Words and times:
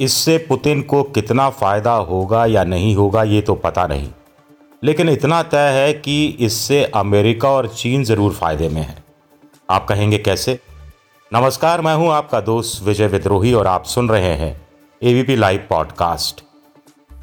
इससे 0.00 0.38
पुतिन 0.38 0.82
को 0.82 1.02
कितना 1.02 1.50
फ़ायदा 1.50 1.92
होगा 1.92 2.46
या 2.46 2.64
नहीं 2.64 2.96
होगा, 2.96 3.22
ये 3.22 3.40
तो 3.40 3.54
पता 3.54 3.86
नहीं। 3.86 4.08
लेकिन 4.84 5.08
इतना 5.08 5.42
तय 5.42 5.70
है 5.70 5.92
कि 5.92 6.26
इससे 6.26 6.84
अमेरिका 6.84 7.50
और 7.50 7.68
चीन 7.68 8.04
ज़रूर 8.04 8.32
फ़ायदे 8.32 8.68
में 8.68 8.82
है। 8.82 9.04
आप 9.70 9.86
कहेंगे 9.88 10.18
कैसे? 10.18 10.60
नमस्कार, 11.32 11.80
मैं 11.80 11.94
हूँ 11.94 12.12
आपका 12.12 12.40
दोस्त 12.40 12.82
विजय 12.84 13.06
विद्रोही 13.06 13.52
और 13.52 13.66
आप 13.66 13.84
सुन 13.84 14.08
रहे 14.08 14.34
हैं 14.34 14.68
एबीपी 15.02 15.36
लाइव 15.36 15.66
पॉडकास्ट 15.70 16.51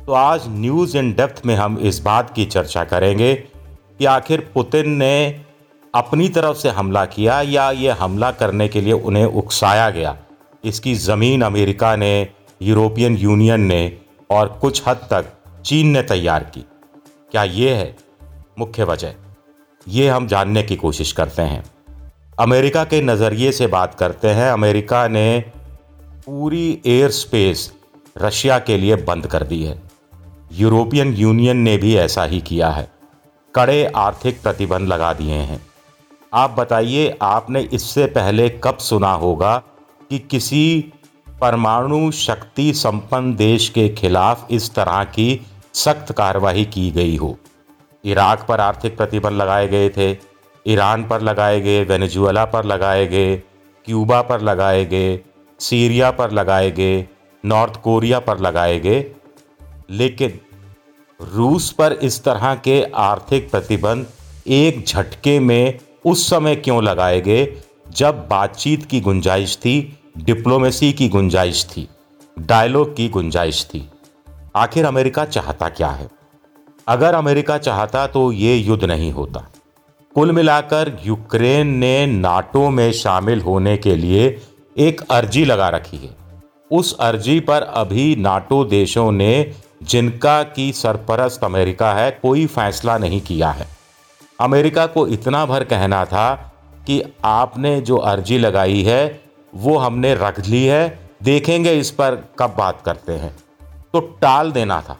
तो 0.10 0.14
आज 0.14 0.44
न्यूज़ 0.48 0.98
इन 0.98 1.12
डेप्थ 1.14 1.42
में 1.46 1.54
हम 1.56 1.78
इस 1.78 2.00
बात 2.00 2.34
की 2.34 2.46
चर्चा 2.46 2.84
करेंगे 2.84 3.34
कि 3.36 4.06
आखिर 4.06 4.40
पुतिन 4.54 4.90
ने 4.90 5.42
अपनी 5.94 6.30
तरफ़ 6.30 6.58
से 6.58 6.70
हमला 6.70 7.04
किया 7.06 7.42
या 7.42 7.70
ये 7.72 7.90
हमला 7.90 8.32
करने 8.32 8.68
के 8.68 8.82
लिए 8.82 8.94
उन्हें 8.94 9.26
उकसाया 9.26 9.90
गया। 9.90 10.16
इसकी 10.64 10.94
ज़मीन 10.96 11.42
अमेरिका 11.42 11.96
ने, 11.96 12.28
यूरोपियन 12.62 13.18
यूनियन 13.18 13.62
ने 13.62 13.98
और 14.30 14.48
कुछ 14.62 14.82
हद 14.88 15.08
तक 15.12 15.26
चीन 15.66 15.88
ने 15.88 16.02
तैयार 16.04 16.44
की। 16.44 16.66
क्या 17.32 17.44
ये 17.44 17.74
है? 17.74 17.96
मुख्य 18.60 18.84
वजह, 18.84 19.14
ये 19.88 20.08
हम 20.10 20.28
जानने 20.28 20.64
की 20.64 20.76
कोशिश 20.76 21.12
करते 21.12 21.42
हैं। 21.42 21.64
अमेरिका 22.40 22.84
के 22.84 23.02
नज़रिए 23.02 23.52
से 23.52 23.68
बात 23.68 23.94
करते 23.96 24.28
हैं, 24.28 24.52
अमेरिका 24.52 25.08
ने 25.08 25.44
पूरी 26.26 26.82
एयर 26.86 27.12
स्पेस 27.12 27.72
रशिया 28.18 28.60
के 28.60 28.78
लिए 28.78 28.96
बंद 28.96 29.28
कर 29.28 29.44
दी 29.44 29.64
है। 29.64 29.89
यूरोपियन 30.52 31.14
यूनियन 31.14 31.58
ने 31.58 31.78
भी 31.78 31.96
ऐसा 31.96 32.24
ही 32.24 32.42
किया 32.42 32.70
है। 32.70 32.92
कड़े 33.56 33.86
आर्थिक 33.86 34.42
प्रतिबंध 34.42 34.88
लगा 34.88 35.14
दिए 35.14 35.34
हैं। 35.34 35.68
आप 36.34 36.52
बताइए, 36.52 37.18
आपने 37.22 37.62
इससे 37.62 38.06
पहले 38.06 38.50
कब 38.50 38.78
सुना 38.78 39.12
होगा 39.12 39.64
कि 40.10 40.20
किसी 40.20 40.94
परमाणु 41.42 42.12
शक्ति 42.12 42.74
संपन्न 42.74 43.36
देश 43.36 43.70
के 43.70 43.90
खिलाफ 43.90 44.48
इस 44.52 44.76
तरह 44.76 45.04
की 45.04 45.42
सख्त 45.74 46.14
कार्रवाई 46.14 46.66
की 46.66 46.92
गई 46.92 47.16
हो? 47.18 47.38
इराक 48.06 48.46
पर 48.50 48.60
आर्थिक 48.60 48.98
प्रतिबंध 48.98 49.34
लगाए 49.34 49.68
गए 49.68 49.90
थे, 49.90 50.18
ईरान 50.68 51.08
पर 51.08 51.22
लगाए 51.22 51.62
गए, 51.62 51.84
वेनेजुएला 51.84 52.46
पर 52.46 52.64
लगाए 52.64 53.08
गए, 53.08 53.38
क्यूबा 53.86 54.22
पर 54.22 54.42
लगाए 54.42 54.86
गए, 54.86 55.20
सीरिया 55.60 56.12
पर 56.12 56.32
लगाए 56.32 56.72
गए, 56.72 57.08
नॉर्थ 57.46 57.82
कोरिया 57.82 58.20
पर 58.20 58.40
लगाए 58.40 58.80
गए। 58.80 59.12
लेकिन 59.92 60.40
रूस 61.20 61.72
पर 61.72 61.94
इस 61.94 62.24
तरह 62.24 62.54
के 62.56 62.84
आर्थिक 62.96 63.50
प्रतिबंध 63.52 64.06
एक 64.48 64.86
झटके 64.86 65.40
में 65.40 65.80
उस 66.06 66.30
समय 66.30 66.56
क्यों 66.56 66.84
लगाए 66.84 67.22
गए 67.22 67.48
जब 67.98 68.28
बातचीत 68.28 68.86
की 68.86 69.02
गुंजाइश 69.02 69.58
थी, 69.58 69.98
डिप्लोमेसी 70.18 70.94
की 70.94 71.10
गुंजाइश 71.10 71.66
थी 71.66 71.88
डायलॉग 72.40 72.96
की 72.96 73.10
गुंजाइश 73.10 73.64
थी। 73.66 73.90
आखिर 74.56 74.86
अमेरिका 74.86 75.26
चाहता 75.26 75.70
क्या 75.70 75.90
है? 75.90 76.10
अगर 76.88 77.14
अमेरिका 77.14 77.58
चाहता 77.58 78.08
तो 78.08 78.32
ये 78.32 78.56
युद्ध 78.56 78.84
नहीं 78.84 79.12
होता। 79.12 79.48
कुल 80.16 80.32
मिलाकर 80.32 80.98
यूक्रेन 81.06 81.68
ने 81.68 82.06
नाटो 82.06 82.70
में 82.70 82.92
शामिल 82.92 83.42
होने 83.42 83.78
के 83.78 83.96
लिए 83.96 84.42
एक 84.78 85.02
अर्जी 85.12 85.46
लगा 85.46 85.70
रखी 85.70 85.98
है। 85.98 86.16
उस 86.72 86.98
अर्जी 87.00 87.40
पर 87.40 87.62
अभी 87.62 88.16
नाटो 88.16 88.64
देशों 88.66 89.12
ने 89.12 89.54
जिनका 89.84 90.42
की 90.44 90.72
सरपरस्त 90.72 91.44
अमेरिका 91.44 91.94
है, 91.94 92.12
कोई 92.12 92.46
फैसला 92.46 92.98
नहीं 92.98 93.22
किया 93.22 93.50
है। 93.50 93.68
अमेरिका 94.40 94.86
को 94.86 95.08
इतना 95.08 95.46
भर 95.46 95.64
कहना 95.64 96.06
था 96.06 96.34
कि 96.88 97.02
आपने 97.26 97.80
जो 97.82 97.98
अर्जी 97.98 98.38
लगाई 98.38 98.82
है, 98.84 99.22
वो 99.54 99.78
हमने 99.78 100.14
रख 100.16 100.40
ली 100.48 100.66
है, 100.66 101.00
देखेंगे 101.24 101.74
इस 101.74 101.92
पर 101.92 102.24
कब 102.40 102.56
बात 102.58 102.82
करते 102.82 103.14
हैं। 103.14 103.36
तो 103.94 104.00
टाल 104.22 104.52
देना 104.52 104.82
था। 104.82 104.98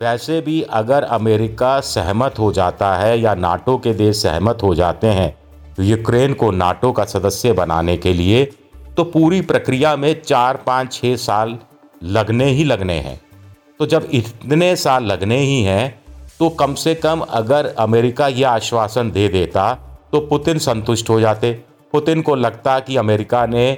वैसे 0.00 0.40
भी 0.40 0.60
अगर 0.62 1.02
अमेरिका 1.02 1.78
सहमत 1.80 2.38
हो 2.38 2.52
जाता 2.52 2.94
है 2.96 3.18
या 3.20 3.34
नाटो 3.34 3.76
के 3.78 3.92
देश 3.94 4.22
सहमत 4.22 4.58
हो 4.62 4.74
जाते 4.74 5.06
हैं 5.06 5.34
यूक्रेन 5.80 6.34
को 6.34 6.50
नाटो 6.50 6.90
का 6.92 7.04
सदस्य 7.04 7.52
बनाने 7.52 7.96
के 7.96 8.12
लिए 8.12 8.44
तो 8.96 9.04
पूरी 9.04 9.40
प्रक्रिया 9.40 9.94
में 9.96 10.22
चार 10.22 10.56
पाँच 10.56 10.92
छः 10.92 11.16
साल 11.16 11.58
लगने 12.02 12.44
ही 12.44 12.64
लगने 12.64 12.98
हैं। 13.00 13.20
तो 13.82 13.86
जब 13.86 14.06
इतने 14.12 14.74
साल 14.76 15.04
लगने 15.04 15.36
ही 15.36 15.62
हैं 15.62 16.02
तो 16.38 16.48
कम 16.48 16.74
से 16.74 16.94
कम 16.94 17.20
अगर 17.20 17.66
अमेरिका 17.78 18.28
यह 18.28 18.48
आश्वासन 18.50 19.10
दे 19.10 19.28
देता 19.28 19.72
तो 20.12 20.20
पुतिन 20.20 20.58
संतुष्ट 20.58 21.10
हो 21.10 21.18
जाते। 21.20 21.52
पुतिन 21.92 22.22
को 22.22 22.34
लगता 22.34 22.78
कि 22.80 22.96
अमेरिका 22.96 23.44
ने 23.46 23.72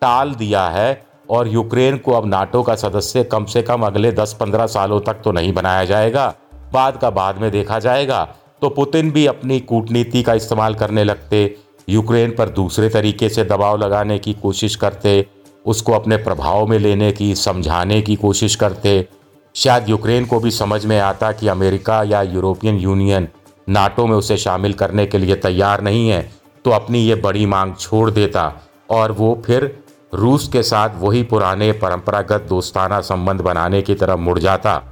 टाल 0.00 0.32
दिया 0.34 0.64
है 0.68 1.02
और 1.30 1.48
यूक्रेन 1.48 1.98
को 1.98 2.12
अब 2.12 2.26
नाटो 2.26 2.62
का 2.62 2.74
सदस्य 2.74 3.24
कम 3.24 3.44
से 3.44 3.62
कम 3.62 3.82
अगले 3.82 4.12
10-15 4.12 4.66
सालों 4.66 5.00
तक 5.00 5.20
तो 5.24 5.32
नहीं 5.32 5.52
बनाया 5.52 5.84
जाएगा। 5.84 6.34
बाद 6.72 6.96
का 6.96 7.10
बाद 7.10 7.38
में 7.38 7.50
देखा 7.50 7.78
जाएगा। 7.78 8.24
तो 8.62 8.68
पुतिन 8.70 9.10
भी 9.10 9.26
अपनी 9.26 9.60
कूटनीति 9.60 10.22
का 10.22 10.34
इस्तेमाल 10.34 10.74
करने 10.74 11.04
लगते। 11.04 11.56
यूक्रेन 11.88 12.30
पर 12.30 12.48
दूसरे 12.54 12.88
तरीके 12.88 13.28
से 13.28 13.44
दबाव 13.44 13.78
लगाने 13.78 14.18
की 14.18 14.32
कोशिश 14.32 14.76
करते। 14.76 15.24
उसको 15.66 15.92
अपने 15.92 16.16
प्रभाव 16.16 16.66
में 16.66 16.78
लेने 16.78 17.12
की, 17.12 17.34
समझाने 17.34 18.02
की 18.02 18.16
कोशिश 18.16 18.54
करते। 18.56 19.06
शायद 19.54 19.88
यूक्रेन 19.88 20.26
को 20.26 20.40
भी 20.40 20.50
समझ 20.50 20.86
में 20.86 21.00
आता 21.00 21.32
कि 21.32 21.48
अमेरिका 21.48 22.02
या 22.02 22.22
यूरोपियन 22.22 22.76
यूनियन 22.76 23.28
नाटो 23.68 24.06
में 24.06 24.16
उसे 24.16 24.36
शामिल 24.36 24.72
करने 24.72 25.06
के 25.06 25.18
लिए 25.18 25.34
तैयार 25.34 25.80
नहीं 25.80 26.08
है 26.08 26.32
तो 26.64 26.70
अपनी 26.70 26.98
ये 26.98 27.14
बड़ी 27.14 27.46
मांग 27.46 27.74
छोड़ 27.74 28.10
देता 28.10 28.54
और 28.90 29.12
वो 29.12 29.42
फिर 29.46 29.84
रूस 30.14 30.48
के 30.48 30.62
साथ 30.62 30.90
वही 30.96 31.22
पुराने 31.22 31.72
परंपरागत 31.72 32.46
दोस्ताना 32.48 33.00
संबंध 33.00 33.40
बनाने 33.40 33.82
की 33.82 33.94
तरफ़ 33.94 34.18
मुड़ 34.18 34.38
जाता, 34.38 34.82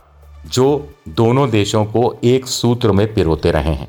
जो 0.47 0.91
दोनों 1.09 1.51
देशों 1.51 1.85
को 1.85 2.19
एक 2.25 2.47
सूत्र 2.47 2.93
में 2.93 3.15
पिरोते 3.15 3.51
रहे 3.51 3.75
हैं। 3.75 3.89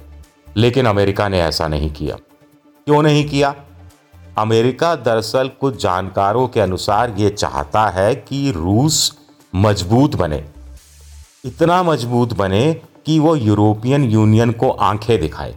लेकिन 0.57 0.85
अमेरिका 0.85 1.29
ने 1.29 1.41
ऐसा 1.41 1.67
नहीं 1.67 1.93
किया। 1.93 2.15
क्यों 2.85 3.03
नहीं 3.03 3.29
किया? 3.29 3.55
अमेरिका 4.37 4.95
दरअसल 4.95 5.47
कुछ 5.47 5.83
जानकारों 5.83 6.47
के 6.47 6.59
अनुसार 6.59 7.13
ये 7.17 7.29
चाहता 7.29 7.87
है 7.87 8.15
कि 8.15 8.51
रूस 8.55 9.17
मज़बूत 9.55 10.15
बने। 10.15 10.45
इतना 11.43 11.83
मज़बूत 11.83 12.33
बने 12.33 12.73
कि 13.05 13.17
वो 13.19 13.35
यूरोपियन 13.35 14.03
यूनियन 14.03 14.51
को 14.51 14.69
आँखें 14.69 15.19
दिखाए। 15.21 15.53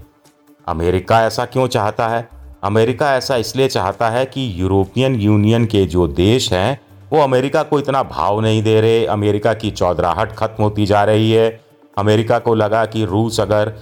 अमेरिका 0.67 1.21
ऐसा 1.25 1.45
क्यों 1.45 1.67
चाहता 1.67 2.07
है? 2.09 2.29
अमेरिका 2.63 3.15
ऐसा 3.15 3.37
इसलिए 3.37 3.69
चाहता 3.69 4.11
है 4.11 4.25
कि 4.27 4.47
यूरोपियन 4.61 5.15
यूनियन 5.15 5.65
के 5.67 5.85
जो 5.87 6.07
देश 6.09 6.53
हैं, 6.53 6.81
वो 7.13 7.21
अमेरिका 7.21 7.63
को 7.63 7.79
इतना 7.79 8.03
भाव 8.03 8.41
नहीं 8.41 8.63
दे 8.63 8.81
रहे, 8.81 9.05
अमेरिका 9.07 9.55
की 9.55 9.71
चौधराहट 9.71 10.33
खत्म 10.33 10.65
होती 10.65 10.87
जा 10.87 11.03
रही 11.05 11.33
है। 11.33 11.61
अमेरिका 11.97 12.39
को 12.39 12.55
लगा 12.55 12.85
कि 12.87 13.05
रूस 13.05 13.41
अगर 13.41 13.73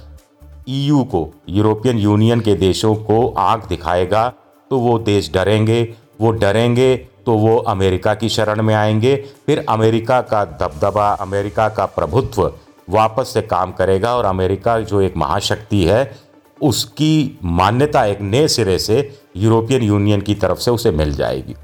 ईयू 0.69 1.03
को, 1.05 1.29
यूरोपियन 1.49 1.99
यूनियन 1.99 2.41
के 2.41 2.55
देशों 2.55 2.95
को 2.95 3.27
आँख 3.39 3.69
दिखाएगा 3.69 4.29
तो 4.71 4.79
वो 4.79 4.99
देश 4.99 5.31
डरेंगे, 5.35 5.83
वो 6.21 6.31
डरेंगे 6.31 6.95
तो 7.31 7.37
वो 7.37 7.57
अमेरिका 7.57 8.15
की 8.15 8.29
शरण 8.29 8.63
में 8.63 8.75
आएँगे। 8.75 9.25
फिर 9.47 9.67
अमेरिका 9.69 10.21
का 10.21 10.45
दबदबा, 10.45 11.13
अमेरिका 11.13 11.69
का 11.69 11.87
प्रभुत्व 11.87 12.53
वापस 12.91 13.29
से 13.29 13.43
काम 13.43 13.73
करेगा 13.73 14.17
और 14.17 14.25
अमेरिका 14.25 14.81
जो 14.81 15.01
एक 15.01 15.17
महाशक्ति 15.17 15.85
है, 15.85 16.17
उसकी 16.63 17.39
मान्यता 17.45 18.05
एक 18.05 18.21
नए 18.21 18.49
सिरे 18.49 18.79
से 18.79 19.21
यूरोपियन 19.37 19.83
यूनियन 19.83 20.21
की 20.21 20.35
तरफ़ 20.35 20.59
से 20.59 20.71
उसे 20.71 20.91
मिल 20.91 21.13
जाएगी। 21.13 21.55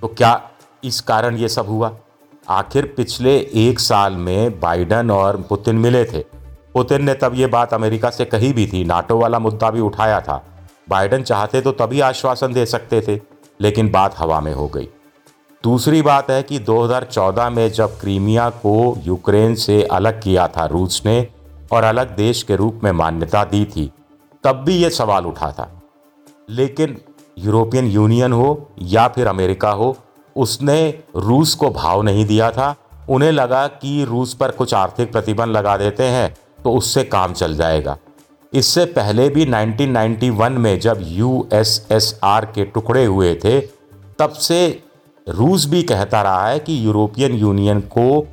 तो 0.00 0.08
क्या 0.08 0.50
इस 0.84 1.00
कारण 1.00 1.36
ये 1.36 1.48
सब 1.48 1.66
हुआ? 1.66 1.96
आखिर 2.48 2.94
पिछले 2.96 3.36
एक 3.54 3.80
साल 3.80 4.12
में 4.12 4.60
बाइडन 4.60 5.10
और 5.10 5.36
पुतिन 5.36 5.76
मिले 5.76 6.04
थे। 6.04 6.18
पुतिन 6.74 7.04
ने 7.04 7.14
तब 7.14 7.32
ये 7.34 7.46
बात 7.46 7.74
अमेरिका 7.74 8.10
से 8.10 8.24
कही 8.24 8.52
भी 8.52 8.66
थी, 8.66 8.84
नाटो 8.84 9.18
वाला 9.18 9.38
मुद्दा 9.38 9.70
भी 9.70 9.80
उठाया 9.80 10.20
था। 10.20 10.46
बाइडन 10.88 11.22
चाहते 11.22 11.60
तो 11.60 11.72
तभी 11.72 12.00
आश्वासन 12.00 12.52
दे 12.52 12.66
सकते 12.66 13.00
थे। 13.00 13.39
लेकिन 13.60 13.90
बात 13.90 14.14
हवा 14.18 14.40
में 14.40 14.52
हो 14.52 14.66
गई। 14.66 14.88
दूसरी 15.64 16.02
बात 16.02 16.30
है 16.30 16.42
कि 16.42 16.58
2014 16.58 17.50
में 17.50 17.70
जब 17.70 17.98
क्रीमिया 18.00 18.48
को 18.50 18.98
यूक्रेन 19.02 19.54
से 19.54 19.82
अलग 19.82 20.22
किया 20.22 20.48
था 20.48 20.64
रूस 20.66 21.02
ने 21.06 21.26
और 21.72 21.84
अलग 21.84 22.16
देश 22.16 22.42
के 22.42 22.56
रूप 22.56 22.80
में 22.84 22.92
मान्यता 22.92 23.44
दी 23.44 23.64
थी, 23.64 23.90
तब 24.44 24.56
भी 24.56 24.76
ये 24.76 24.90
सवाल 24.90 25.26
उठा 25.26 25.50
था। 25.52 25.82
लेकिन 26.50 26.98
यूरोपियन 27.38 27.86
यूनियन 27.86 28.32
हो 28.32 28.68
या 28.82 29.08
फिर 29.08 29.26
अमेरिका 29.26 29.70
हो, 29.70 29.96
उसने 30.36 31.02
रूस 31.16 31.54
को 31.54 31.70
भाव 31.70 32.02
नहीं 32.02 32.24
दिया 32.26 32.50
था। 32.50 32.74
उन्हें 33.10 33.32
लगा 33.32 33.66
कि 33.66 34.04
रूस 34.04 34.34
पर 34.34 34.50
कुछ 34.50 34.74
आर्थिक 34.74 35.12
प्रतिबंध 35.12 35.56
लगा 35.56 35.76
देते 35.76 36.04
हैं 36.04 36.34
तो 36.64 36.72
उससे 36.72 37.04
काम 37.04 37.32
चल 37.32 37.54
जाएगा। 37.54 37.96
इससे 38.54 38.84
पहले 38.84 39.28
भी 39.28 39.46
1991 39.46 40.50
में 40.50 40.80
जब 40.80 40.98
यूएसएसआर 41.02 42.44
के 42.44 42.64
टुकड़े 42.64 43.04
हुए 43.04 43.34
थे, 43.34 43.60
तब 44.18 44.30
से 44.30 44.82
रूस 45.28 45.66
भी 45.66 45.82
कहता 45.82 46.22
रहा 46.22 46.48
है 46.48 46.58
कि 46.58 46.86
यूरोपियन 46.86 47.32
यूनियन 47.32 47.80
को 47.80 48.26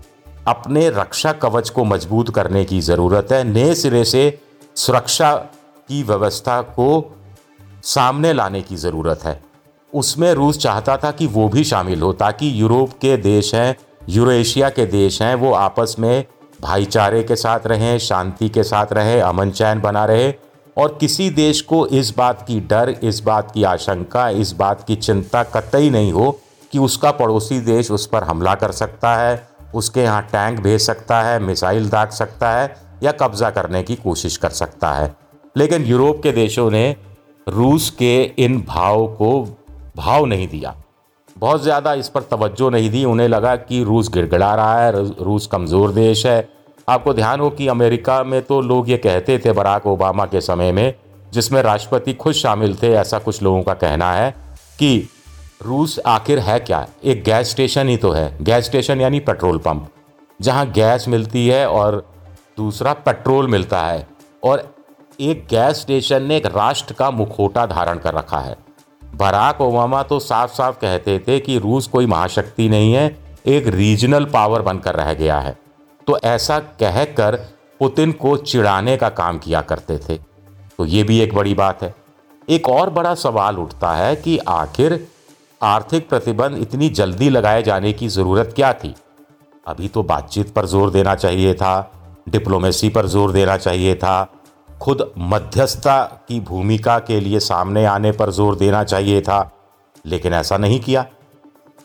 अपने 0.48 0.90
रक्षा 0.90 1.32
कवच 1.32 1.70
को 1.70 1.84
मज़बूत 1.84 2.36
करने 2.36 2.66
की 2.66 2.82
ज़रूरत 2.82 3.28
है। 3.32 3.44
नए 3.44 3.76
सिरे 3.76 4.06
से 4.06 4.40
सुरक्षा 4.76 5.36
की 5.88 6.04
व्यवस्था 6.04 6.62
को 6.62 7.16
सामने 7.84 8.34
लाने 8.34 8.62
की 8.62 8.76
ज़रूरत 8.76 9.20
है। 9.24 9.44
उसमें 9.94 10.34
रूस 10.34 10.58
चाहता 10.58 10.98
था 10.98 11.12
कि 11.12 11.28
वो 11.28 11.50
भी 11.50 11.64
शामिल 11.64 12.02
हो, 12.02 12.14
ताकि 12.14 12.62
यूरोप 12.62 12.92
के 12.92 13.18
देश 13.18 13.56
हैं, 13.56 13.76
यूरोशिया 14.10 14.70
के 14.70 14.86
देश 14.86 15.22
हैं, 15.22 15.36
वो 15.36 15.54
आपस 15.54 15.96
में 16.00 16.26
भाईचारे 16.62 17.24
के 17.24 17.36
साथ 17.36 17.60
रहें, 17.66 18.00
शांति 18.00 18.50
के 18.50 18.64
साथ 18.64 18.94
रहें, 18.94 19.22
अमन 19.22 19.52
चैन 19.52 19.82
बना 19.82 20.06
रहे। 20.06 20.34
और 20.78 20.98
किसी 21.00 21.30
देश 21.30 21.62
को 21.62 21.88
इस 21.88 22.14
बात 22.18 22.46
की 22.48 22.60
डर, 22.60 22.90
इस 23.04 23.20
बात 23.20 23.52
की 23.52 23.64
आशंका, 23.64 24.30
इस 24.30 24.52
बात 24.52 24.84
की 24.84 24.96
चिंता 24.96 25.44
कतई 25.44 25.90
नहीं 25.90 26.12
हो 26.12 26.40
कि 26.72 26.80
उसका 26.80 27.12
पड़ोसी 27.12 27.60
देश 27.60 27.92
उस 27.92 28.08
पर 28.08 28.24
हमला 28.24 28.56
कर 28.56 28.72
सकता 28.72 29.16
है, 29.16 29.48
उसके 29.76 30.02
यहाँ 30.02 30.22
टैंक 30.22 30.60
भेज 30.60 30.82
सकता 30.82 31.22
है, 31.22 31.40
मिसाइल 31.40 31.90
दाग 31.90 32.10
सकता 32.10 32.52
है 32.52 32.76
या 33.04 33.12
कब्जा 33.12 33.50
करने 33.50 33.84
की 33.84 33.96
कोशिश 33.96 34.38
कर 34.38 34.50
सकता 34.50 34.94
है। 34.94 35.16
लेकिन 35.58 35.86
यूरोप 35.86 36.24
के 36.24 36.32
देशों 36.32 36.72
ने 36.72 36.96
रूस 37.50 37.90
के 37.90 38.24
इन 38.24 38.62
भाव 38.68 39.08
को 39.08 39.58
भाव 39.98 40.26
नहीं 40.26 40.48
दिया। 40.48 40.76
बहुत 41.38 41.64
ज़्यादा 41.64 41.94
इस 41.94 42.08
पर 42.10 42.22
तवज्जो 42.22 42.70
नहीं 42.70 42.90
दी। 42.90 43.04
उन्हें 43.06 43.28
लगा 43.28 43.56
कि 43.58 43.84
रूस 43.84 44.10
गिड़गिड़ा 44.10 44.54
रहा 44.56 44.80
है 44.80 44.92
रूस 45.24 45.48
कमज़ोर 45.48 45.92
देश 45.94 46.26
है। 46.26 46.48
आपको 46.88 47.14
ध्यान 47.14 47.40
हो 47.40 47.50
कि 47.50 47.68
अमेरिका 47.68 48.24
में 48.24 48.42
तो 48.42 48.60
लोग 48.62 48.90
ये 48.90 48.98
कहते 48.98 49.38
थे 49.40 49.52
बराक 49.54 49.88
ओबामा 49.88 50.26
के 50.26 50.42
समय 50.42 50.72
में, 50.72 50.94
जिसमें 51.32 51.62
राष्ट्रपति 51.62 52.14
खुद 52.14 52.34
शामिल 52.36 52.76
थे, 52.76 52.92
ऐसा 52.94 53.20
कुछ 53.20 53.42
लोगों 53.44 53.62
का 53.64 53.74
कहना 53.76 54.12
है 54.14 54.30
कि 54.80 55.10
रूस 55.64 56.00
आखिर 56.08 56.40
है 56.40 56.60
क्या? 56.60 56.86
एक 57.04 57.24
गैस 57.24 57.52
स्टेशन 57.52 57.88
ही 57.88 57.98
तो 57.98 58.12
है। 58.12 58.38
गैस 58.42 58.66
स्टेशन 58.66 59.02
यानी 59.02 59.20
पेट्रोल 59.22 59.58
पंप, 59.58 59.88
जहाँ 60.40 60.70
गैस 60.72 61.08
मिलती 61.08 61.48
है 61.48 61.68
और 61.68 62.06
दूसरा 62.58 62.94
पेट्रोल 62.96 63.48
मिलता 63.48 63.82
है। 63.82 64.08
और 64.44 64.64
एक 65.22 65.46
गैस 65.50 65.82
स्टेशन 65.82 66.24
ने 66.24 66.38
एक 66.38 66.46
राष्ट्र 66.48 66.94
का 66.94 67.10
मुखोटा 67.12 67.66
धारण 67.66 67.98
कर 67.98 68.14
रखा 68.14 68.40
है। 68.40 68.56
बराक 69.18 69.62
ओबामा 69.62 70.02
तो 70.04 70.20
साफ़ 70.20 70.52
साफ़ 70.52 70.76
कहते 70.80 71.18
थे 71.20 71.40
कि 71.40 71.58
रूस 71.60 71.88
कोई 71.88 72.06
महाशक्ति 72.06 72.68
नहीं 72.70 72.94
है, 72.94 73.18
एक 73.46 73.68
रीजनल 73.68 74.26
पावर 74.26 74.62
बनकर 74.62 74.96
रह 74.96 75.14
गया 75.14 75.40
है। 75.40 75.58
तो 76.08 76.18
ऐसा 76.20 76.60
कहकर 76.60 77.36
पुतिन 77.80 78.12
को 78.14 78.36
चिढ़ाने 78.38 78.96
का 78.98 79.10
काम 79.12 79.38
किया 79.40 79.62
करते 79.62 79.98
थे। 80.00 80.18
तो 80.78 80.86
ये 80.86 81.04
भी 81.04 81.20
एक 81.20 81.34
बड़ी 81.36 81.54
बात 81.54 81.84
है। 81.84 81.94
एक 82.48 82.70
और 82.70 82.90
बड़ा 82.90 83.14
सवाल 83.16 83.58
उठता 83.58 83.94
है 83.94 84.16
कि 84.16 84.38
आखिर 84.50 85.00
आर्थिक 85.62 86.08
प्रतिबंध 86.10 86.58
इतनी 86.58 86.90
जल्दी 86.92 87.30
लगाए 87.30 87.64
जाने 87.64 87.94
की 87.94 88.08
ज़रूरत 88.10 88.54
क्या 88.56 88.72
थी? 88.74 88.94
अभी 89.66 89.88
तो 89.88 90.04
बातचीत 90.04 90.54
पर 90.54 90.66
ज़ोर 90.66 90.92
देना 90.92 91.16
चाहिए 91.16 91.54
था, 91.54 91.92
डिप्लोमेसी 92.30 92.90
पर 92.90 93.08
ज़ोर 93.08 93.32
देना 93.32 93.58
चाहिए 93.58 93.96
था 93.96 94.28
खुद 94.82 95.12
मध्यस्थता 95.20 96.02
की 96.28 96.40
भूमिका 96.40 96.98
के 97.00 97.20
लिए 97.20 97.40
सामने 97.42 97.86
आने 97.86 98.12
पर 98.12 98.32
ज़ोर 98.32 98.56
देना 98.56 98.84
चाहिए 98.84 99.22
था, 99.22 99.52
लेकिन 100.06 100.34
ऐसा 100.34 100.58
नहीं 100.58 100.80
किया। 100.80 101.06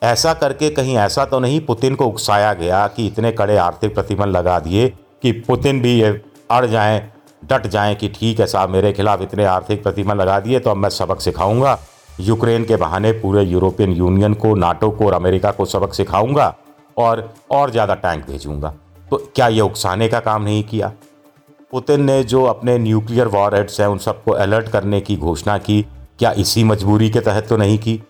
ऐसा 0.02 0.32
करके 0.34 0.68
कहीं 0.70 0.96
ऐसा 0.98 1.24
तो 1.24 1.38
नहीं 1.40 1.60
पुतिन 1.60 1.94
को 1.94 2.06
उकसाया 2.06 2.52
गया 2.54 2.86
कि 2.88 3.06
इतने 3.06 3.32
कड़े 3.32 3.56
आर्थिक 3.58 3.94
प्रतिबंध 3.94 4.36
लगा 4.36 4.58
दिए 4.60 4.88
कि 5.22 5.32
पुतिन 5.42 5.80
भी 5.82 5.92
ये 5.92 6.10
अड़ 6.50 6.64
जाएँ, 6.66 7.00
डट 7.42 7.66
जाएँ 7.66 7.94
कि 7.94 8.08
ठीक 8.10 8.40
है 8.40 8.46
साहब, 8.46 8.70
मेरे 8.70 8.92
खिलाफ 8.92 9.22
इतने 9.22 9.44
आर्थिक 9.46 9.82
प्रतिबंध 9.82 10.20
लगा 10.20 10.38
दिए 10.40 10.58
तो 10.60 10.70
अब 10.70 10.76
मैं 10.76 10.88
सबक 10.90 11.20
सिखाऊँगा। 11.20 11.78
यूक्रेन 12.20 12.64
के 12.64 12.76
बहाने 12.76 13.12
पूरे 13.12 13.42
यूरोपियन 13.42 13.92
यूनियन 13.92 14.34
को, 14.34 14.54
नाटो 14.56 14.90
को 14.90 15.06
और 15.06 15.14
अमेरिका 15.14 15.50
को 15.50 15.64
सबक 15.66 15.94
सिखाऊँगा 15.94 16.54
और 16.96 17.28
और 17.50 17.70
ज़्यादा 17.70 17.94
टैंक 17.96 18.26
भेजूँगा। 18.26 18.74
तो 19.10 19.16
क्या 19.34 19.48
ये 19.48 19.60
उकसाने 19.60 20.08
का 20.08 20.20
काम 20.20 20.42
नहीं 20.42 20.62
किया? 20.64 20.92
पुतिन 21.72 22.02
ने 22.04 22.22
जो 22.24 22.44
अपने 22.44 22.78
न्यूक्लियर 22.78 23.28
वॉर 23.28 23.54
हेड्स 23.54 23.80
हैं 23.80 23.86
उन 23.86 23.98
सबको 23.98 24.32
अलर्ट 24.32 24.68
करने 24.68 25.00
की 25.00 25.16
घोषणा 25.16 25.58
की, 25.58 25.82
क्या 26.18 26.32
इसी 26.32 26.64
मजबूरी 26.64 27.10
के 27.10 27.20
तहत 27.20 27.48
तो 27.48 27.56
नहीं 27.56 27.78
की? 27.78 28.02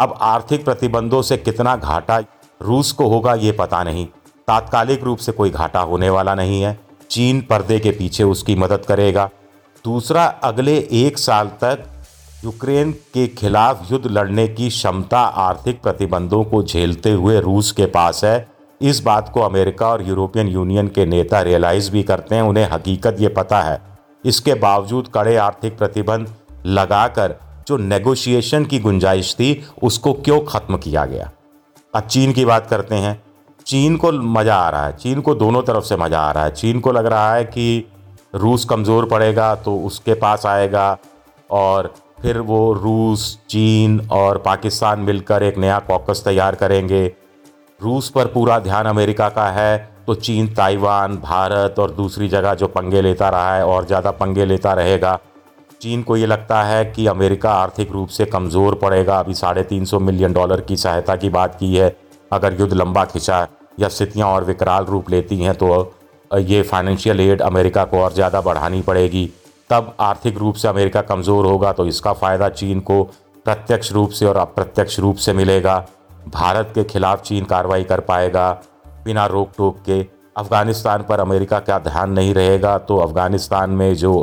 अब 0.00 0.18
आर्थिक 0.20 0.64
प्रतिबंधों 0.64 1.22
से 1.22 1.36
कितना 1.36 1.76
घाटा 1.76 2.18
रूस 2.60 2.92
को 2.92 3.08
होगा 3.08 3.34
ये 3.34 3.52
पता 3.52 3.82
नहीं। 3.84 4.06
तात्कालिक 4.48 5.02
रूप 5.02 5.18
से 5.18 5.32
कोई 5.32 5.50
घाटा 5.50 5.80
होने 5.80 6.10
वाला 6.10 6.34
नहीं 6.34 6.62
है। 6.62 6.78
चीन 7.10 7.40
पर्दे 7.40 7.78
के 7.78 7.90
पीछे 7.90 8.24
उसकी 8.24 8.54
मदद 8.54 8.84
करेगा। 8.88 9.28
दूसरा, 9.84 10.24
अगले 10.24 10.76
एक 10.92 11.18
साल 11.18 11.46
तक 11.46 11.84
यूक्रेन 12.44 12.92
के 12.92 13.26
खिलाफ 13.26 13.92
युद्ध 13.92 14.06
लड़ने 14.06 14.48
की 14.48 14.68
क्षमता 14.68 15.20
आर्थिक 15.20 15.82
प्रतिबंधों 15.82 16.44
को 16.44 16.62
झेलते 16.62 17.10
हुए 17.10 17.40
रूस 17.40 17.72
के 17.72 17.86
पास 17.86 18.24
है। 18.24 18.53
इस 18.84 19.02
बात 19.02 19.28
को 19.28 19.40
अमेरिका 19.40 19.88
और 19.88 20.02
यूरोपियन 20.02 20.48
यूनियन 20.48 20.88
के 20.88 21.04
नेता 21.06 21.40
रियलाइज़ 21.42 21.90
भी 21.90 22.02
करते 22.02 22.34
हैं, 22.34 22.42
उन्हें 22.42 22.68
हकीकत 22.72 23.16
ये 23.20 23.28
पता 23.30 23.60
है। 23.60 23.80
इसके 24.24 24.54
बावजूद 24.56 25.08
कड़े 25.14 25.36
आर्थिक 25.36 25.78
प्रतिबंध 25.78 26.34
लगाकर 26.66 27.34
जो 27.68 27.76
नेगोशिएशन 27.76 28.64
की 28.64 28.78
गुंजाइश 28.78 29.34
थी, 29.34 29.64
उसको 29.82 30.12
क्यों 30.14 30.40
ख़त्म 30.40 30.76
किया 30.76 31.04
गया? 31.06 31.30
अब 31.94 32.02
चीन 32.02 32.32
की 32.32 32.44
बात 32.44 32.66
करते 32.66 32.94
हैं। 32.94 33.22
चीन 33.66 33.96
को 33.96 34.12
मज़ा 34.12 34.56
आ 34.56 34.68
रहा 34.70 34.86
है। 34.86 34.96
चीन 34.96 35.20
को 35.20 35.34
दोनों 35.34 35.62
तरफ़ 35.62 35.84
से 35.84 35.96
मज़ा 35.96 36.20
आ 36.20 36.30
रहा 36.32 36.44
है। 36.44 36.50
चीन 36.50 36.80
को 36.80 36.92
लग 36.92 37.06
रहा 37.06 37.34
है 37.34 37.44
कि 37.44 37.84
रूस 38.34 38.64
कमज़ोर 38.64 39.04
पड़ेगा 39.04 39.54
तो 39.54 39.76
उसके 39.78 40.14
पास 40.14 40.46
आएगा 40.46 40.96
और 41.50 41.92
फिर 42.22 42.38
वो 42.38 42.72
रूस, 42.72 43.38
चीन 43.50 44.00
और 44.12 44.38
पाकिस्तान 44.38 45.00
मिलकर 45.00 45.42
एक 45.42 45.58
नया 45.58 45.78
कॉकस 45.78 46.22
तैयार 46.24 46.54
करेंगे। 46.54 47.06
रूस 47.80 48.08
पर 48.10 48.26
पूरा 48.26 48.58
ध्यान 48.60 48.86
अमेरिका 48.86 49.28
का 49.28 49.46
है 49.50 49.76
तो 50.06 50.14
चीन, 50.16 50.46
ताइवान, 50.48 51.16
भारत 51.18 51.78
और 51.78 51.90
दूसरी 51.92 52.28
जगह 52.28 52.54
जो 52.54 52.66
पंगे 52.68 53.00
लेता 53.02 53.28
रहा 53.28 53.54
है 53.56 53.64
और 53.66 53.86
ज़्यादा 53.86 54.10
पंगे 54.12 54.44
लेता 54.44 54.72
रहेगा। 54.74 55.18
चीन 55.80 56.02
को 56.02 56.16
ये 56.16 56.26
लगता 56.26 56.62
है 56.62 56.84
कि 56.86 57.06
अमेरिका 57.06 57.52
आर्थिक 57.52 57.92
रूप 57.92 58.08
से 58.08 58.24
कमज़ोर 58.26 58.74
पड़ेगा। 58.74 59.18
अभी 59.18 59.34
साढ़े 59.34 59.62
तीन 59.64 59.84
सौ 59.84 59.98
मिलियन 60.00 60.32
डॉलर 60.32 60.60
की 60.60 60.76
सहायता 60.76 61.16
की 61.16 61.28
बात 61.30 61.56
की 61.60 61.74
है। 61.74 61.94
अगर 62.32 62.60
युद्ध 62.60 62.72
लंबा 62.74 63.04
खिंचा 63.04 63.46
या 63.80 63.88
स्थितियाँ 63.88 64.28
और 64.28 64.44
विकराल 64.44 64.84
रूप 64.84 65.10
लेती 65.10 65.38
हैं 65.38 65.54
तो 65.54 65.92
ये 66.30 66.62
फाइनेंशियल 66.64 67.20
एड 67.20 67.42
अमेरिका 67.42 67.84
को 67.84 67.98
और 67.98 68.12
ज़्यादा 68.12 68.40
बढ़ानी 68.42 68.80
पड़ेगी। 68.82 69.28
तब 69.70 69.94
आर्थिक 70.02 70.38
रूप 70.38 70.54
से 70.54 70.68
अमेरिका 70.68 71.00
कमज़ोर 71.02 71.46
होगा 71.46 71.72
तो 71.72 71.86
इसका 71.86 72.12
फ़ायदा 72.14 72.48
चीन 72.50 72.80
को 72.82 73.02
प्रत्यक्ष 73.46 73.92
रूप 73.92 74.10
से 74.10 74.26
और 74.26 74.36
अप्रत्यक्ष 74.36 74.98
रूप 75.00 75.16
से 75.16 75.32
मिलेगा। 75.32 75.84
भारत 76.26 76.70
के 76.74 76.84
खिलाफ 76.84 77.22
चीन 77.22 77.44
कार्रवाई 77.44 77.84
कर 77.84 78.00
पाएगा, 78.02 78.50
बिना 79.04 79.26
रोक 79.26 79.50
टोक 79.56 79.78
के। 79.80 80.00
अफ़गानिस्तान 80.36 81.02
पर 81.02 81.20
अमेरिका 81.20 81.58
का 81.60 81.78
ध्यान 81.80 82.10
नहीं 82.10 82.32
रहेगा 82.34 82.76
तो 82.80 82.96
अफ़गानिस्तान 82.98 83.70
में 83.72 83.94
जो 83.96 84.14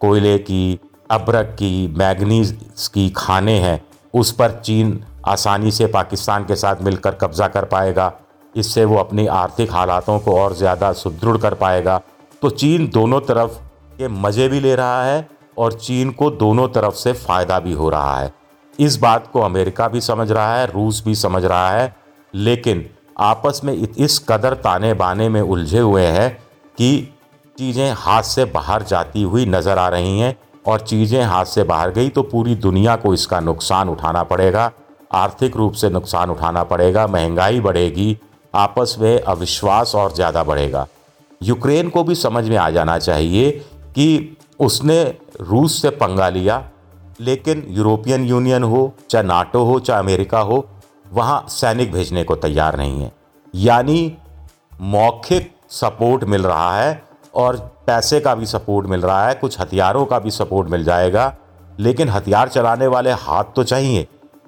कोयले 0.00 0.36
की, 0.40 0.78
अब्रक 1.10 1.54
की, 1.58 1.94
मैगनीज 1.98 2.50
की 2.94 3.08
खाने 3.16 3.58
हैं, 3.58 3.80
उस 4.14 4.32
पर 4.32 4.60
चीन 4.60 5.00
आसानी 5.26 5.70
से 5.70 5.86
पाकिस्तान 5.88 6.44
के 6.44 6.56
साथ 6.56 6.82
मिलकर 6.82 7.14
कब्ज़ा 7.14 7.48
कर 7.48 7.64
पाएगा। 7.66 8.12
इससे 8.54 8.84
वो 8.84 8.96
अपनी 8.96 9.26
आर्थिक 9.28 9.72
हालातों 9.72 10.18
को 10.18 10.36
और 10.38 10.54
ज़्यादा 10.54 10.92
सुदृढ़ 10.94 11.36
कर 11.36 11.54
पाएगा। 11.54 12.00
तो 12.42 12.50
चीन 12.50 12.88
दोनों 12.88 13.20
तरफ़ 13.22 13.58
के 13.98 14.08
मज़े 14.08 14.48
भी 14.48 14.60
ले 14.60 14.74
रहा 14.74 15.02
है 15.04 15.28
और 15.58 15.72
चीन 15.74 16.10
को 16.10 16.30
दोनों 16.32 16.68
तरफ़ 16.68 16.94
से 16.94 17.12
फ़ायदा 17.14 17.58
भी 17.60 17.72
हो 17.72 17.88
रहा 17.90 18.18
है। 18.18 18.32
इस 18.78 18.96
बात 18.98 19.30
को 19.32 19.40
अमेरिका 19.40 19.88
भी 19.88 20.00
समझ 20.00 20.30
रहा 20.30 20.56
है, 20.56 20.66
रूस 20.66 21.02
भी 21.04 21.14
समझ 21.14 21.44
रहा 21.44 21.70
है, 21.70 21.94
लेकिन 22.34 22.84
आपस 23.18 23.60
में 23.64 23.72
इस 23.74 24.18
कदर 24.28 24.54
ताने 24.56 24.92
बाने 24.94 25.28
में 25.28 25.40
उलझे 25.40 25.78
हुए 25.78 26.06
हैं 26.06 26.30
कि 26.78 27.12
चीज़ें 27.56 27.92
हाथ 27.92 28.22
से 28.24 28.44
बाहर 28.46 28.82
जाती 28.82 29.22
हुई 29.22 29.46
नज़र 29.46 29.78
आ 29.78 29.88
रही 29.88 30.18
हैं 30.18 30.36
और 30.66 30.80
चीज़ें 30.80 31.22
हाथ 31.22 31.44
से 31.44 31.62
बाहर 31.64 31.90
गई 31.90 32.08
तो 32.08 32.22
पूरी 32.24 32.54
दुनिया 32.56 32.96
को 32.96 33.14
इसका 33.14 33.40
नुकसान 33.40 33.88
उठाना 33.88 34.22
पड़ेगा। 34.24 34.70
आर्थिक 35.14 35.56
रूप 35.56 35.72
से 35.72 35.90
नुकसान 35.90 36.30
उठाना 36.30 36.62
पड़ेगा, 36.64 37.06
महँगाई 37.06 37.60
बढ़ेगी, 37.60 38.16
आपस 38.54 38.96
में 39.00 39.20
अविश्वास 39.20 39.94
और 39.94 40.12
ज़्यादा 40.14 40.42
बढ़ेगा। 40.42 40.86
यूक्रेन 41.40 41.88
को 41.88 42.02
भी 42.04 42.14
समझ 42.14 42.48
में 42.48 42.56
आ 42.56 42.68
जाना 42.70 42.98
चाहिए 42.98 43.50
कि 43.94 44.36
उसने 44.60 45.02
रूस 45.40 45.80
से 45.82 45.90
पंगा 45.92 46.28
लिया 46.28 46.58
लेकिन 47.20 47.64
यूरोपियन 47.68 48.24
यूनियन 48.24 48.62
हो, 48.62 48.92
चाहे 49.10 49.24
नाटो 49.24 49.64
हो, 49.64 49.78
चाहे 49.80 50.00
अमेरिका 50.00 50.40
हो, 50.40 50.66
वहाँ 51.12 51.44
सैनिक 51.48 51.92
भेजने 51.92 52.24
को 52.24 52.34
तैयार 52.36 52.76
नहीं 52.76 53.02
है। 53.02 53.12
यानी 53.54 54.16
मौखिक 54.80 55.50
सपोर्ट 55.70 56.24
मिल 56.24 56.42
रहा 56.42 56.76
है 56.76 57.02
और 57.34 57.56
पैसे 57.86 58.20
का 58.20 58.34
भी 58.34 58.46
सपोर्ट 58.46 58.86
मिल 58.86 59.00
रहा 59.00 59.26
है, 59.28 59.34
कुछ 59.34 59.60
हथियारों 59.60 60.04
का 60.06 60.18
भी 60.18 60.30
सपोर्ट 60.30 60.70
मिल 60.70 60.84
जाएगा, 60.84 61.34
लेकिन 61.80 62.08
हथियार 62.08 62.48
चलाने 62.48 62.86
वाले 62.86 63.10
हाथ 63.12 63.44
तो 63.56 63.64
चाहिए। 63.64 64.06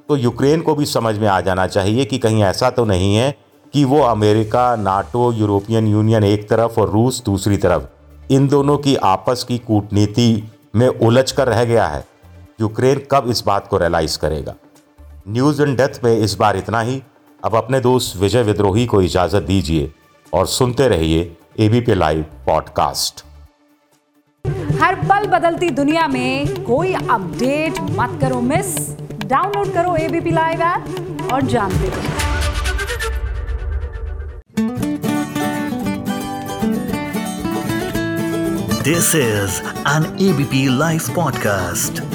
तो 0.08 0.16
यूक्रेन 0.16 0.60
को 0.60 0.74
भी 0.74 0.86
समझ 0.86 1.18
में 1.18 1.28
आ 1.28 1.40
जाना 1.40 1.66
चाहिए 1.66 2.04
कि 2.04 2.18
कहीं 2.18 2.42
ऐसा 2.42 2.70
तो 2.70 2.84
नहीं 2.84 3.14
है 3.16 3.30
कि 3.74 3.84
वो 3.84 4.00
अमेरिका, 4.00 4.76
नाटो, 4.76 5.32
यूरोपियन 5.32 5.86
यूनियन 5.86 6.24
एक 6.24 6.48
तरफ़ 6.48 6.80
और 6.80 6.90
रूस 6.90 7.22
दूसरी 7.24 7.56
तरफ़, 7.56 7.82
इन 8.30 8.48
दोनों 8.48 8.78
की 8.78 8.94
आपस 8.96 9.44
की 9.48 9.58
कूटनीति 9.58 10.44
में 10.74 10.88
उलझ 10.88 11.30
कर 11.32 11.48
रह 11.48 11.64
गया 11.64 11.86
है। 11.86 12.04
यूक्रेन 12.60 13.02
कब 13.10 13.26
इस 13.28 13.42
बात 13.46 13.66
को 13.66 13.78
रियलाइज़ 13.78 14.18
करेगा? 14.18 14.54
न्यूज़ 15.28 15.62
एंड 15.62 15.76
डेथ 15.76 16.04
में 16.04 16.18
इस 16.18 16.34
बार 16.34 16.56
इतना 16.56 16.80
ही। 16.80 17.02
अब 17.44 17.56
अपने 17.56 17.80
दोस्त 17.80 18.16
विजय 18.16 18.42
विद्रोही 18.42 18.86
को 18.86 19.02
इजाज़त 19.02 19.42
दीजिए 19.42 19.92
और 20.32 20.46
सुनते 20.46 20.88
रहिए 20.88 21.36
एबीपी 21.58 21.94
लाइव 21.94 22.22
पॉडकास्ट 22.46 23.24
हर 24.80 24.94
पल 24.94 25.26
बदलती 25.26 25.70
दुनिया 25.70 26.06
में 26.08 26.64
कोई 26.64 26.94
अपडेट 26.94 27.80
मत 27.80 28.18
करो 28.20 28.40
मिस 28.40 28.74
डाउनलोड 29.24 29.72
करो 29.72 29.96
एबीपी 29.96 30.30
लाइव 30.30 30.62
ऐप 30.62 31.28
और 31.32 31.42
जानते 31.42 31.88
रहो 31.88 32.16
This 38.88 39.08
is 39.14 39.56
an 39.84 40.06
ABP 40.26 40.60
Life 40.82 41.08
podcast. 41.16 42.07